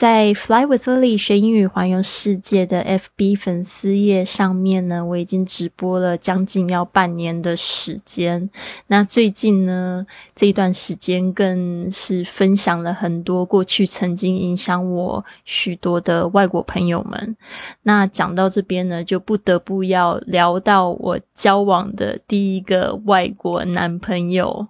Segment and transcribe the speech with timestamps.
[0.00, 8.48] 在 Fly with Lily 学英语环游世界的 FB 粉丝页上面呢，我已经直播了将近要半年的时间。
[8.86, 17.36] 那最近呢，这段时间更是分享了很多过去曾经影响我许多的外国朋友们。
[17.82, 24.68] 那讲到这边呢，就不得不要聊到我交往的第一个外国男朋友。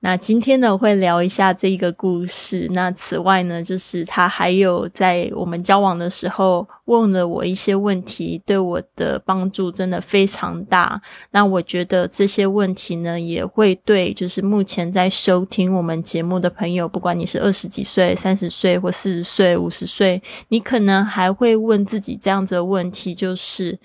[0.00, 2.68] 那今天呢，会聊一下这个故事。
[2.70, 11.00] 那此外呢，就是他还有在我们交往的时候问了我一些问题，对我的帮助真的非常大。
[11.30, 23.76] 那我觉得这些问题呢，也会对就是目前在收听我们节目的朋友，不管你是二十几岁、三十岁或四十岁、五十岁，你可能还会问自己这样子的问题，就是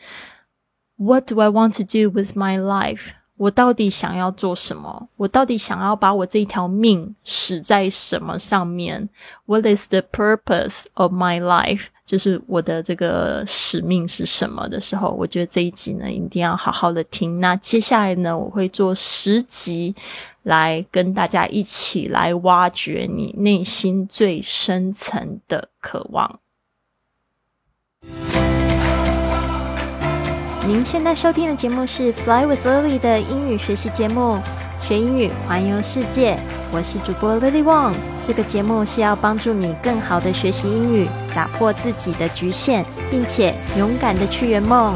[0.98, 3.14] What do I want to do with my life？
[3.42, 5.08] 我到底想要做什么？
[5.18, 9.10] 我到底想要把我这一条命使在什么上面
[9.48, 11.88] ？What is the purpose of my life？
[12.06, 17.40] 就是我的这个使命是什么的时候，我觉得这一集呢一定要好好的听。
[17.40, 19.96] 那接下来呢，我会做十集
[20.44, 26.40] 来跟大家一起来挖掘你内心最深层的渴望。
[30.68, 34.40] 您现在收听的节目是《Fly with Lily》的英语学习节目，
[34.84, 36.38] 学英语环游世界。
[36.72, 37.96] 我是主播 Lily Wong。
[38.22, 44.96] 这个节目是要帮助你更好的学习英语，打破自己的局限，并且勇敢的去圆梦。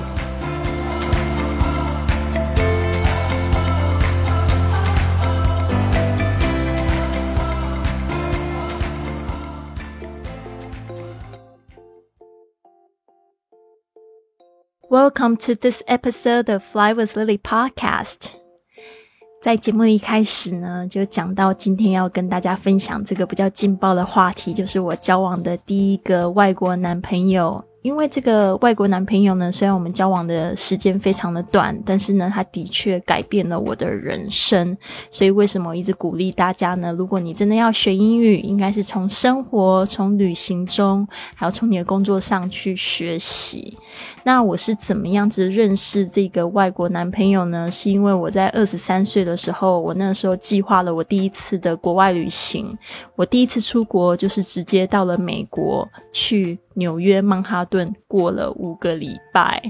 [14.87, 18.27] Welcome to this episode of Fly with Lily podcast。
[19.41, 27.63] 在节目一开始呢，就讲到今天要跟大家分享这个比较劲爆的话题，就是我交往的第一个外国男朋友。
[27.81, 34.75] 因为这个外国男朋友呢，虽然我们交往的时间非常的短，但是呢，他的确改变了我的人生。
[35.11, 36.91] 所以为什么一直鼓励大家呢？
[36.93, 43.77] 如果你真的要学英语，应该是从生活、从旅行中，还有从你的工作上去学习。
[44.25, 47.69] 那我是怎么样子认识这个外国男朋友呢？
[47.69, 52.75] 是因为我在二十三岁的时候，我那时候计划了我第一次的国外旅行。
[53.15, 56.57] 我第一次出国就是直接到了美国去。
[56.77, 59.61] 纽约曼哈顿过了五个礼拜，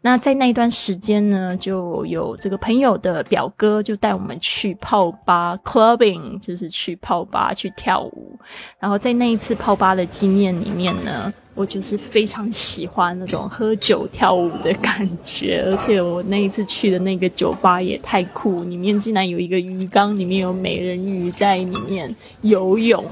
[0.00, 8.38] 那在那一段时间呢，就有这个朋友的表哥就带我们去泡吧 （clubbing），就是去泡吧去跳舞。
[8.78, 23.04] 然后在那一次泡吧的经验里面呢，我就是非常喜欢那种喝酒跳舞的感觉，而且我那一次去的那个酒吧也太酷，里面竟然有一个鱼缸，里面有美人鱼在里面游泳。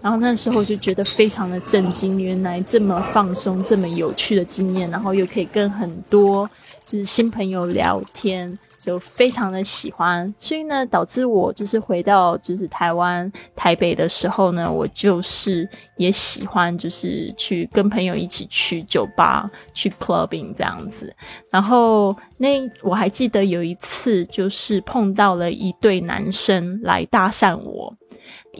[0.00, 6.50] 然后那时候就觉得非常的震惊，原来这么放松、这么有趣的经验，然后又可以跟很多
[6.84, 10.34] 就是新朋友聊天，就非常的喜欢。
[10.38, 21.14] 所以呢，导致我就是回到就是台湾台北的时候呢，我就是也喜欢就是去跟朋友一起去酒吧、去 clubbing 这样子。
[21.50, 27.96] 然后那我还记得有一次就是碰到了一对男生来搭讪我。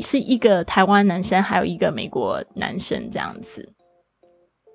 [0.00, 3.69] 是一个台湾男生，还有一个美国男生这样子。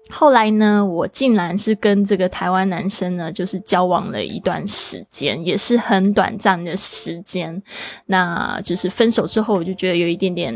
[0.10, 7.62] 后来呢，我竟然是跟这个台湾男生呢，就是交往了一段时间，也是很短暂的时间。
[8.06, 10.54] 那就是分手之后，我就觉得有一点点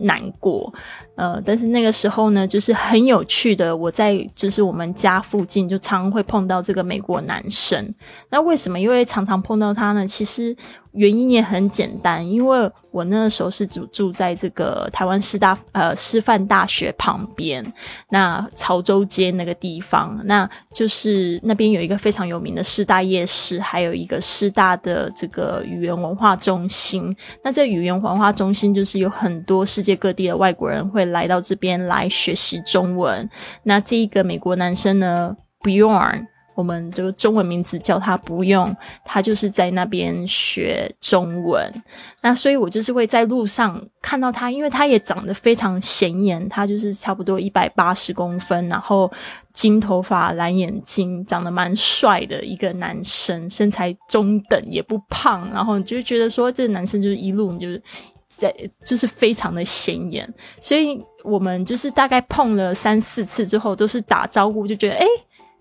[0.00, 0.72] 难过。
[1.16, 7.94] 呃，但是那个时候呢，就是很有趣的，我在就是我们家附近就常会碰到这个美国男生。
[8.30, 8.80] 那为什么？
[8.80, 10.06] 因为常常碰到他呢？
[10.06, 10.56] 其实。
[10.92, 17.64] 原因也很简单，因为我那个时候是住住在这个台湾师大呃师范大学旁边，
[18.10, 27.16] 那潮州街那个地方，那就是那边有一个非常有名的师大夜市，还有一个师大的这个语言文化中心。
[27.44, 33.28] 那这语言文化中心就是有很多世界各地的外国人会来到这边来学习中文。
[33.62, 36.29] 那这一个美国男生呢，Bjorn。
[36.60, 41.72] 我们这个中文名字叫他不用，他就是在那边学中文。
[42.20, 49.10] 那所以我就是会在路上看到他，因为他也长得非常显眼，他就是差不多一百八十公分，然后
[49.54, 57.82] 金头发、蓝眼睛，长得蛮帅的一个男生，身材中等也不胖，然后你就觉得说这男生就是一路就是
[58.28, 58.54] 在
[58.84, 60.30] 就是非常的显眼，
[60.60, 65.06] 所以我们就是大概碰了三四次之后，都是打招呼，就觉得哎。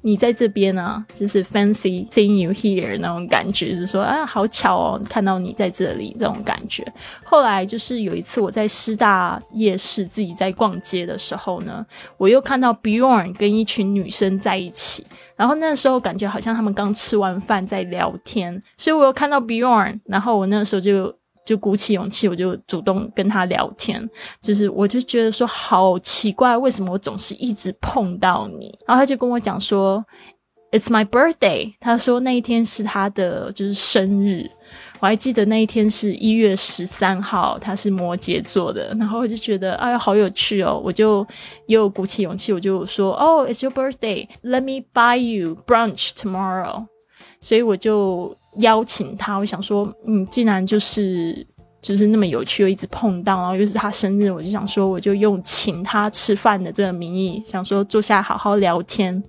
[0.01, 6.85] 你在这边呢，就是 fancy seeing you here 那种感觉，就是说啊，好巧哦，看到你在这里这种感觉。
[7.23, 11.85] 后来就是有一次我在师大夜市自己在逛街的时候呢，
[12.17, 15.05] 我又看到 Bjorn 跟一群女生在一起，
[15.35, 21.18] 然后那时候感觉好像他们刚吃完饭在聊天，所以我又看到 Bjorn，然后我那时候就。
[21.49, 24.07] 就鼓起勇气，我就主动跟他聊天。
[24.39, 28.77] 就是我就觉得说好奇怪，为什么我总是一直碰到你？
[28.85, 30.05] 然后他就跟我讲说
[30.71, 31.73] ，It's my birthday。
[31.79, 34.47] 他说那一天是他的就是生日。
[34.99, 38.95] 我还记得那一天是一月十三号，他是摩羯座的。
[38.99, 41.25] 然后我就觉得哎呀好有趣哦，我就
[41.65, 44.27] 又鼓起勇气，我就说哦，It's your birthday.
[44.43, 46.85] Let me buy you brunch tomorrow.
[47.41, 48.37] 所以我就。
[48.57, 51.45] 邀请他，我想说，嗯，既然就是
[51.81, 59.23] 就是那么有趣，又一直碰到，然后又是他生日，我就想说，我就用请他吃饭的这个名义，想说坐下好好聊天。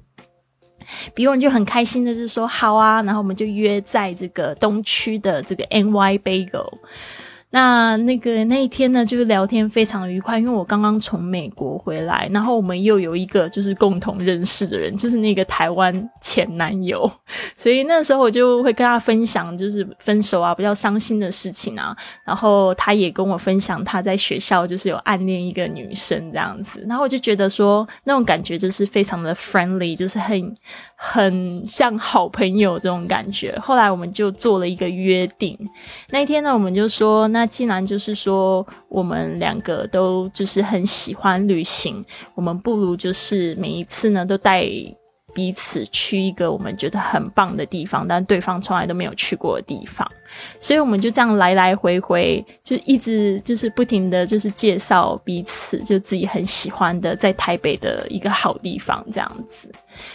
[1.14, 6.66] 比我就很开心的，就说好啊，然后我们就约在这个东区的这个 NY Bagel。
[7.52, 17.10] 那那个那一天呢，就是聊天非常愉快，因为我刚刚从美国回来，然后我们又有一个就是共同认识的人，就是那个台湾前男友，
[17.56, 30.54] 所以那时候我就会跟他分享，就是分手啊比较伤心的事情啊，然后他也跟我分享他在学校就是有暗恋一个女生这样子，然后我就觉得说那种感觉就是非常的 friendly，就是很
[31.02, 33.58] 很像好朋友这种感觉。
[33.58, 35.58] 后来我们就做了一个约定，
[36.10, 37.46] 那一天呢，我们就说那。
[37.50, 42.02] 既然就是说，我们两个都就是很喜欢旅行，
[42.34, 44.64] 我们不如就是每一次呢都带
[45.34, 50.08] 彼此去一个我们觉得很棒的地方，但对方从来都没有去过的地方。
[50.58, 59.70] 所以我们就这样来来回回，就一直就是不停的就是介绍彼此，就自己很喜欢的在台北的一个好地方这样子。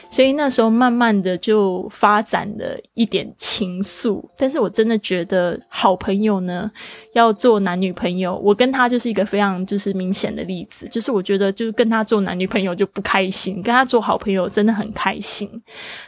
[0.10, 4.24] 所以那时候慢慢的就发展了一点情愫。
[4.38, 6.72] 但是我真的觉得好朋友呢，
[7.14, 10.88] 要做男女朋友，我跟他就是一个非常就是明显的例子。
[10.90, 15.50] 就是我觉得就是跟他做男女朋友就不开心，跟他做好朋友真的很开心。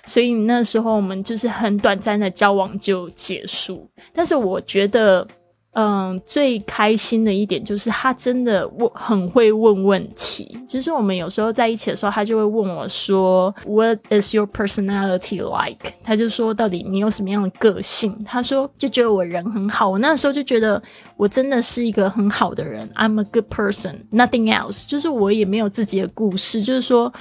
[0.05, 3.89] 所以那时候我们就是很短暂的交往就结束。
[4.13, 5.27] 但是我觉得，
[5.73, 10.57] 嗯，最开心的一点就是他真的问很会问问题。
[10.67, 20.81] 就是我们有时候在一起的时候，他就会问我说：“What is your personality like？” 他就说：“到底你有什么样的个性？”他说：“就觉得我人很好。”我那时候就觉得
[21.15, 22.89] 我真的是一个很好的人。
[22.95, 24.87] I'm a good person, nothing else。
[24.87, 27.13] 就是我也没有自己的故事，就是说。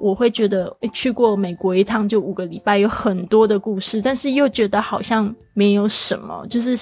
[0.00, 6.76] 我会觉得去过美国一趟就五个礼拜，有很多的故事，但是又觉得好像没有什么，就是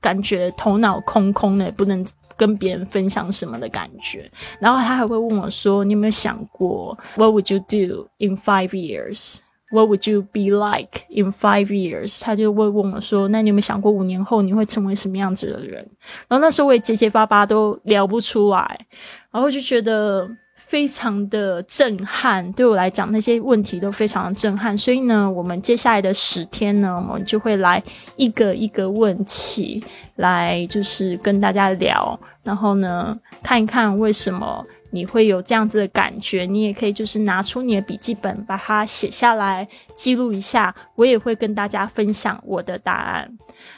[0.00, 2.04] 感觉头脑空空的，不能
[2.36, 4.30] 跟别人分享什么的感觉。
[4.58, 9.40] 然后他还会问我说：“你有没有想过，What would you do in five years?
[9.70, 15.86] What would you be like in five years？” 他就会问我说：“那你有没有想过五年后你会成为什么样子的人？”
[16.28, 18.86] 然后那时候我也结结巴巴都聊不出来，
[19.30, 20.26] 然后就觉得。
[20.74, 27.80] 非常的震撼，对我来讲那些问题都非常的震撼，所以呢，我们接下来的十天呢，我们就会来
[28.16, 29.80] 一个一个问题，
[30.16, 34.66] 来就是跟大家聊，然后呢，看一看为什么。
[34.90, 39.66] 你会有这样子的感觉，你也可以就是拿出你的笔记本，把它写下来，
[39.96, 40.72] 记录一下。
[40.94, 43.28] 我也会跟大家分享我的答案。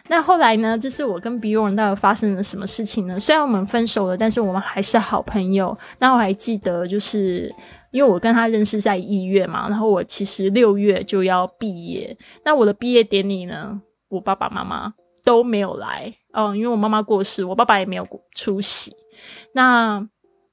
[0.08, 3.18] 那后来呢，就是我跟 Bjorn 到底发生了什么事情呢？
[3.18, 5.76] 虽然我们分手了，但是我们还是好朋友。
[5.98, 7.52] 那我还记得，就是
[7.90, 12.16] 因为我跟他认识在一月嘛，然后我其实六月就要毕业。
[12.44, 18.94] 那我的毕业典礼呢，我爸爸妈妈都没有来哦，因为我妈妈过世，我爸爸也没有出席。
[19.52, 20.06] 那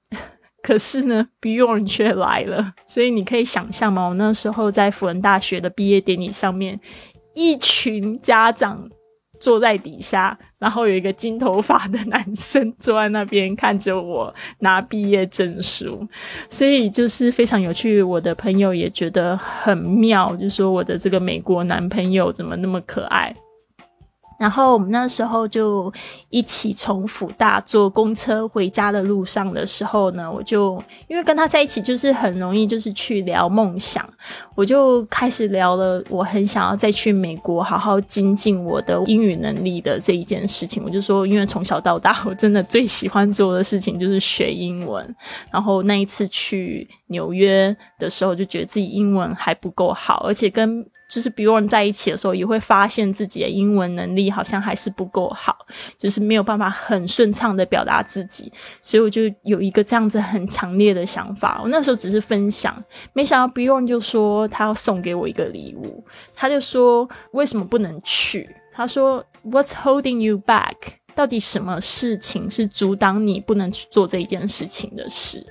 [0.64, 4.08] 可是呢，Bjorn 却来了，所以你可以想象吗？
[4.08, 6.80] 我那时候在辅仁大学的毕业典礼上面，
[7.36, 8.90] 一群家长
[9.44, 16.08] 坐在底下，然后有一个金头发的男生坐在那边看着我拿毕业证书，
[16.50, 18.02] 所以就是非常有趣。
[18.02, 23.36] 我的朋友也觉得很妙，就说我的这个美国男朋友怎么那么可爱。
[24.44, 25.90] 然后我们那时候就
[26.30, 34.06] 一起从福大坐公车回家的路上的时候呢，我就因为跟他在一起就是很容易就是去聊梦想，
[34.54, 40.84] 我就开始聊了我很想要再去美国好好精进我的英语能力的这一件事情。
[40.84, 45.16] 我就说，因为从小到大我真的最喜欢做的事情就是学英文，
[45.50, 55.56] 然后那一次去纽约的时候就觉得自己英文还不够好，而且跟就是 Beyond 在一起的时候，也会发现自己的英文能力好像还是不够好，
[55.98, 61.60] 就是没有办法很顺畅的表达自己，所以我就有一个这样子很强烈的想法。
[61.62, 62.84] 我那时候只是分享，
[63.14, 68.50] 没想到 Beyond 就说他要送给我一个礼物，他就说为什么不能去？
[68.72, 71.03] 他说 What's holding you back？
[71.16, 75.46] 到底什么事情是阻挡你不能去做这一件事情的事？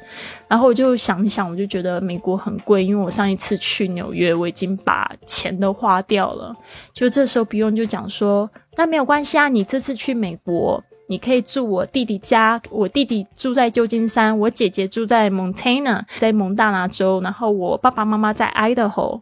[0.48, 6.54] 然后我就想一想，我就觉得美国很贵，因为我上一次去纽约，我已经把钱都花掉了。
[6.92, 19.20] 就这时候，不用就讲说，那没有关系啊，你这次去美国，你可以住我弟弟家，我弟弟住在旧金山，我姐姐住在 Montana，在蒙大拿州，然后我爸爸妈妈在 Idaho。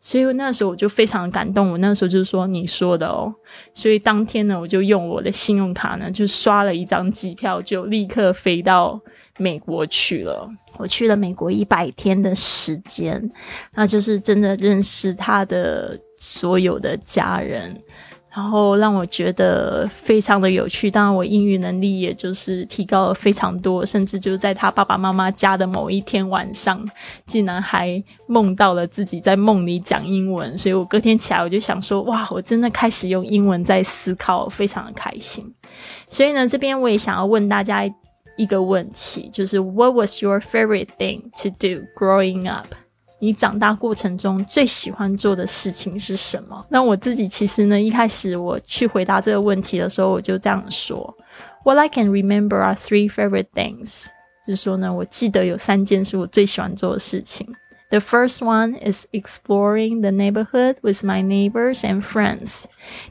[0.00, 3.34] 所以那时候我就非常感动，我那时候就是说你说的哦，
[3.74, 9.00] 所以当天呢，我就用我的信用卡呢，就刷了一张机票，就立刻飞到
[9.38, 10.48] 美国去了。
[10.76, 13.28] 我去了美国一百天的时间，
[13.74, 17.82] 那就是真的认识他的所有的家人。
[18.38, 26.88] 然后让我觉得非常的有趣，当然我英语能力也就是提高了非常多，甚至就是在他爸爸妈妈家的某一天晚上，
[27.26, 35.44] 竟然还梦到了自己在梦里讲英文，所以我隔天起来我就想说，哇，我真的开始用英文在思考，非常的开心。
[36.08, 37.82] 所以呢，这边我也想要问大家
[38.36, 42.68] 一个问题，就是 What was your favorite thing to do growing up？
[43.20, 46.64] 你长大过程中最喜欢做的事情是什么？
[46.68, 51.14] 那我自己其实呢，一开始我去回答这个问题的时候，我就这样说
[51.64, 54.06] ：What I can remember are three favorite things。
[54.46, 57.46] 就是说呢，我记得有三件是我最喜欢做的事情。
[57.89, 62.63] The first one is exploring the neighborhood with my neighbors and friends。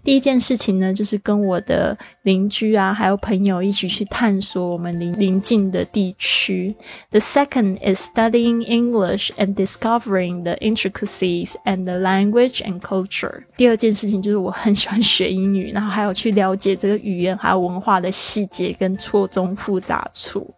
[0.03, 6.75] 第一件事情呢，就是跟我的邻居啊，还有朋友一起去探索我们邻邻近的地区。
[7.11, 13.45] The second is studying English and discovering the intricacies and the language and culture。
[13.57, 20.53] 第二件事情就是我很喜欢学英语，然后还有去了解这个语言还有文化的细节跟错综复杂处。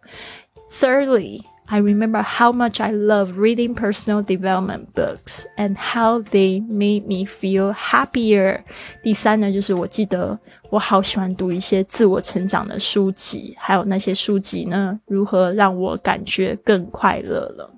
[0.71, 1.41] Thirdly。
[1.72, 7.24] I remember how much I love reading personal development books and how they made me
[7.24, 8.62] feel happier.
[9.04, 10.36] 第三呢，就是我记得
[10.68, 17.72] 我好喜欢读一些自我成长的书籍，还有那些书籍呢，如何让我感觉更快乐了。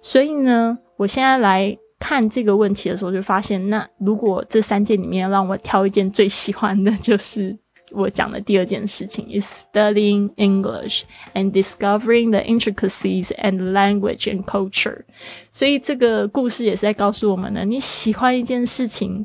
[0.00, 7.54] 所以呢，我现在来看这个问题的时候，就发现，那如果这三件里面让我挑一件最喜欢的，就是
[7.94, 11.02] 我讲的第二件事情，is studying English
[11.34, 15.02] and discovering the intricacies and language and culture。
[15.50, 19.24] 所以这个故事也是在告诉我们呢，你喜欢一件事情，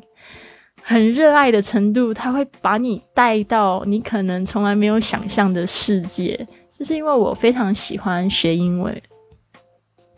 [0.82, 6.46] 很热爱的程度，它会把你带到你可能从来没有想象的世界。
[6.78, 8.98] 就是因为我非常喜欢学英文，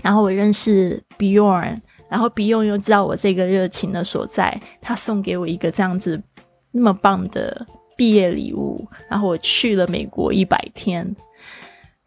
[0.00, 1.78] 然后我认识 Bjorn，
[2.08, 6.22] 然后 Bjorn 又知道我这个热情的所在，他送给我一个这样子
[6.70, 7.66] 那么棒的。
[8.02, 11.08] 毕业礼物，然后我去了美国一百天。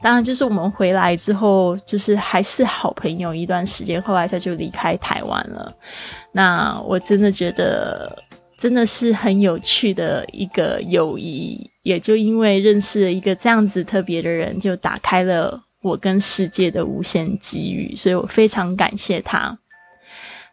[0.02, 4.02] 当然，就是我们回来之后，就是还是好朋友一段时间。
[4.02, 5.74] 后来他就离开台湾了。
[6.34, 8.14] 那我真的觉得，
[8.58, 11.72] 真的是很有趣的一个友谊。
[11.84, 17.96] 也就因为认识了一个这样子特别的人，就打开了我跟世界的无限机遇。
[17.96, 19.58] 所以我非常感谢他。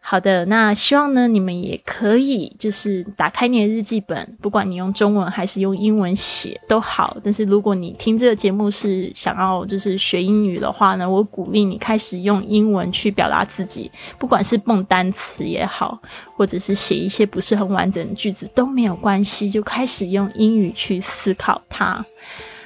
[0.05, 7.15] 好的，那希望呢，你们也可以就是打开你的日记本，不管你用中文还是用英文写都好。
[7.23, 15.97] 但是如果你听这个节目是想要就是学英语的话呢，我鼓励你开始用英文去表达自己，不管是蹦单词也好，
[16.35, 22.05] 或者是写一些不是很完整的句子都没有关系，就开始用英语去思考它。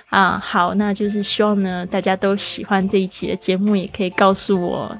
[0.09, 4.97] 啊，好，那就是希望呢大家都喜欢这一期的节目，也可以告诉我。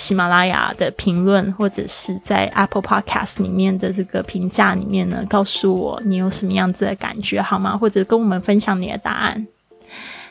[0.00, 7.76] 喜马拉雅的评论，或者是在 Apple Podcast 里面的这个评价里面呢，告诉我你有什么样子的感觉，好吗？
[7.76, 9.46] 或者跟我们分享你的答案。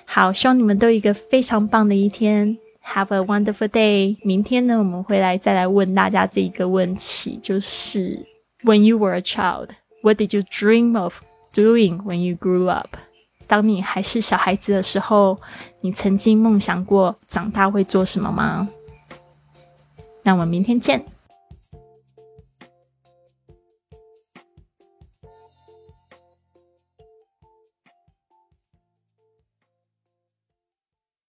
[0.05, 4.17] 好，希望你们都有一个非常棒的一天，Have a wonderful day。
[4.23, 8.25] 明天呢，我们会来再来问大家这一个问题，就是
[8.63, 9.67] When you were a child,
[10.01, 11.21] what did you dream of
[11.53, 12.97] doing when you grew up？
[13.45, 15.39] 当你还是小孩子的时候，
[15.81, 18.67] 你曾经梦想过长大会做什么吗？
[20.23, 21.18] 那我们明天见。